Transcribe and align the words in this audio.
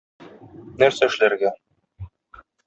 Нәрсә 0.83 1.09
эшләргә? 1.11 1.53